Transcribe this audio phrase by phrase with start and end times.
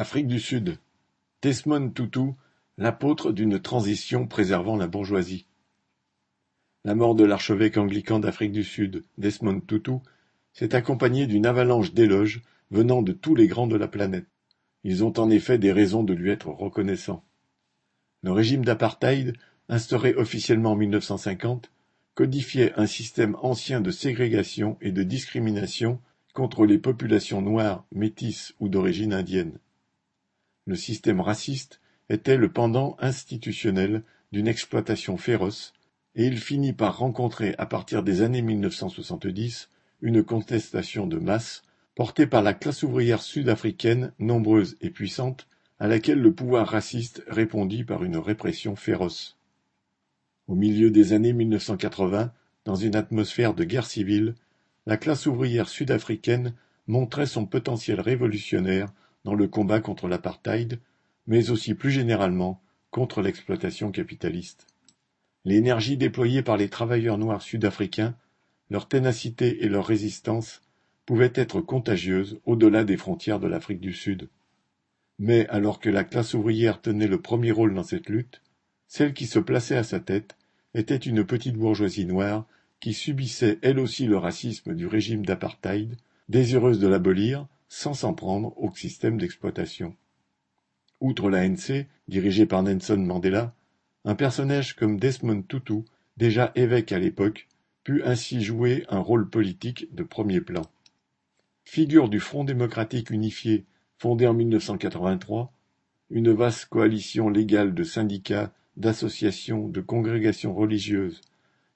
[0.00, 0.78] Afrique du Sud:
[1.42, 2.32] Desmond Tutu,
[2.78, 5.44] l'apôtre d'une transition préservant la bourgeoisie.
[6.86, 9.98] La mort de l'archevêque anglican d'Afrique du Sud, Desmond Tutu,
[10.54, 12.40] s'est accompagnée d'une avalanche d'éloges
[12.70, 14.24] venant de tous les grands de la planète.
[14.84, 17.22] Ils ont en effet des raisons de lui être reconnaissants.
[18.22, 19.36] Le régime d'apartheid,
[19.68, 21.70] instauré officiellement en 1950,
[22.14, 26.00] codifiait un système ancien de ségrégation et de discrimination
[26.32, 29.58] contre les populations noires, métisses ou d'origine indienne.
[30.66, 35.72] Le système raciste était le pendant institutionnel d'une exploitation féroce,
[36.14, 39.68] et il finit par rencontrer à partir des années 1970
[40.02, 41.62] une contestation de masse
[41.94, 45.46] portée par la classe ouvrière sud-africaine nombreuse et puissante
[45.78, 49.38] à laquelle le pouvoir raciste répondit par une répression féroce.
[50.46, 52.32] Au milieu des années 1980,
[52.64, 54.34] dans une atmosphère de guerre civile,
[54.86, 56.54] la classe ouvrière sud-africaine
[56.86, 58.92] montrait son potentiel révolutionnaire
[59.24, 60.80] dans le combat contre l'apartheid,
[61.26, 64.66] mais aussi plus généralement contre l'exploitation capitaliste.
[65.44, 68.14] L'énergie déployée par les travailleurs noirs sud-africains,
[68.68, 70.60] leur ténacité et leur résistance
[71.06, 74.28] pouvaient être contagieuses au-delà des frontières de l'Afrique du Sud.
[75.18, 78.42] Mais alors que la classe ouvrière tenait le premier rôle dans cette lutte,
[78.86, 80.36] celle qui se plaçait à sa tête
[80.74, 82.46] était une petite bourgeoisie noire
[82.80, 85.96] qui subissait elle aussi le racisme du régime d'apartheid,
[86.28, 89.96] désireuse de l'abolir sans s'en prendre au système d'exploitation.
[91.00, 93.54] Outre l'ANC, dirigée par Nelson Mandela,
[94.04, 95.84] un personnage comme Desmond Tutu,
[96.16, 97.46] déjà évêque à l'époque,
[97.84, 100.62] put ainsi jouer un rôle politique de premier plan.
[101.64, 103.64] Figure du Front démocratique unifié
[103.98, 105.52] fondé en 1983,
[106.10, 111.20] une vaste coalition légale de syndicats, d'associations, de congrégations religieuses,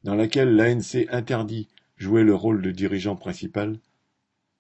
[0.03, 3.78] dans laquelle l'ANC interdit jouait le rôle de dirigeant principal,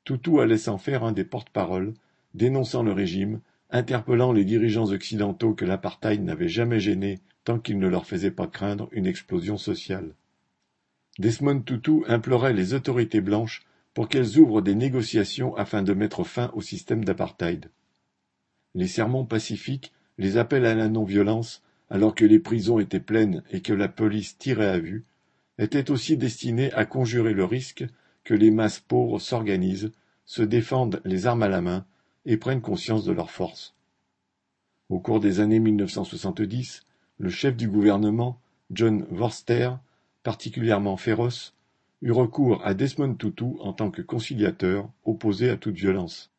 [0.04, 1.94] Tutu allait s'en faire un des porte-paroles,
[2.34, 7.88] dénonçant le régime, interpellant les dirigeants occidentaux que l'apartheid n'avait jamais gêné tant qu'il ne
[7.88, 10.14] leur faisait pas craindre une explosion sociale.
[11.18, 13.62] Desmond Tutu implorait les autorités blanches
[13.92, 17.70] pour qu'elles ouvrent des négociations afin de mettre fin au système d'apartheid.
[18.74, 23.60] Les sermons pacifiques, les appels à la non-violence, alors que les prisons étaient pleines et
[23.60, 25.04] que la police tirait à vue,
[25.58, 27.84] étaient aussi destinés à conjurer le risque
[28.24, 29.92] que les masses pauvres s'organisent,
[30.24, 31.84] se défendent les armes à la main
[32.26, 33.74] et prennent conscience de leur force.
[34.88, 36.82] Au cours des années 1970,
[37.18, 38.40] le chef du gouvernement,
[38.70, 39.70] John Vorster,
[40.22, 41.54] particulièrement féroce,
[42.02, 46.30] eut recours à Desmond Tutu en tant que conciliateur, opposé à toute violence.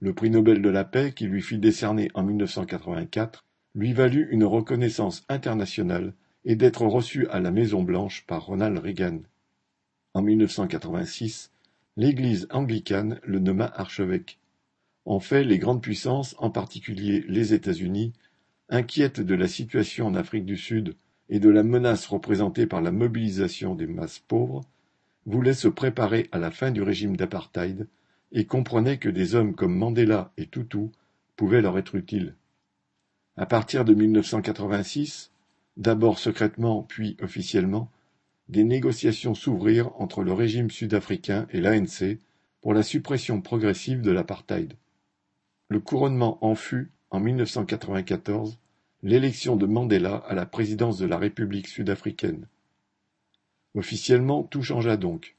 [0.00, 4.44] Le prix Nobel de la paix, qui lui fut décerné en 1984, lui valut une
[4.44, 6.12] reconnaissance internationale
[6.44, 9.20] et d'être reçu à la Maison-Blanche par Ronald Reagan.
[10.14, 11.52] En 1986,
[11.96, 14.38] l'Église anglicane le nomma archevêque.
[15.04, 18.12] En fait, les grandes puissances, en particulier les États-Unis,
[18.68, 20.94] inquiètes de la situation en Afrique du Sud
[21.28, 24.62] et de la menace représentée par la mobilisation des masses pauvres,
[25.26, 27.88] voulaient se préparer à la fin du régime d'apartheid
[28.32, 30.90] et comprenaient que des hommes comme Mandela et Tutu
[31.36, 32.34] pouvaient leur être utiles.
[33.36, 35.30] À partir de 1986,
[35.76, 37.90] d'abord secrètement puis officiellement,
[38.48, 42.18] des négociations s'ouvrirent entre le régime sud-africain et l'ANC
[42.60, 44.74] pour la suppression progressive de l'apartheid.
[45.68, 48.58] Le couronnement en fut, en 1994,
[49.02, 52.46] l'élection de Mandela à la présidence de la République sud-africaine.
[53.74, 55.36] Officiellement, tout changea donc.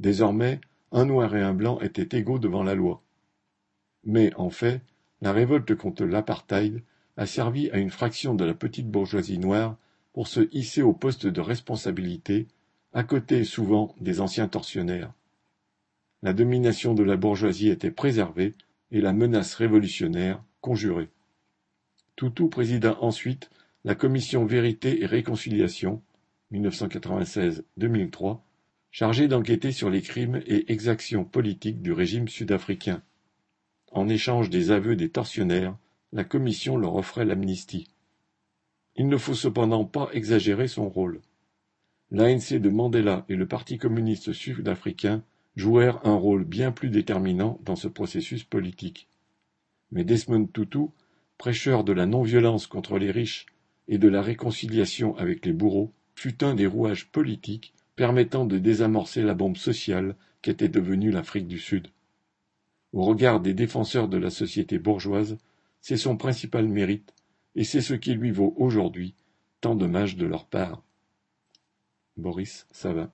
[0.00, 0.60] Désormais,
[0.92, 3.02] un noir et un blanc étaient égaux devant la loi.
[4.04, 4.82] Mais, en fait,
[5.20, 6.82] la révolte contre l'apartheid
[7.16, 9.76] a servi à une fraction de la petite bourgeoisie noire
[10.16, 12.46] pour se hisser au poste de responsabilité
[12.94, 15.12] à côté souvent des anciens tortionnaires.
[16.22, 18.54] La domination de la bourgeoisie était préservée
[18.90, 21.10] et la menace révolutionnaire conjurée.
[22.16, 23.50] Tutu présida ensuite
[23.84, 26.00] la commission Vérité et Réconciliation
[26.50, 28.40] 1996-2003,
[28.90, 33.02] chargée d'enquêter sur les crimes et exactions politiques du régime sud-africain.
[33.92, 35.76] En échange des aveux des tortionnaires,
[36.14, 37.90] la commission leur offrait l'amnistie.
[38.96, 41.20] Il ne faut cependant pas exagérer son rôle.
[42.10, 45.22] L'ANC de Mandela et le Parti communiste sud-africain
[45.54, 49.08] jouèrent un rôle bien plus déterminant dans ce processus politique.
[49.90, 50.86] Mais Desmond Tutu,
[51.36, 53.46] prêcheur de la non-violence contre les riches
[53.88, 59.22] et de la réconciliation avec les bourreaux, fut un des rouages politiques permettant de désamorcer
[59.22, 61.88] la bombe sociale qu'était devenue l'Afrique du Sud.
[62.92, 65.36] Au regard des défenseurs de la société bourgeoise,
[65.80, 67.12] c'est son principal mérite,
[67.56, 69.14] et c'est ce qui lui vaut aujourd'hui
[69.60, 70.82] tant d'hommages de leur part.
[72.16, 73.04] Boris Savin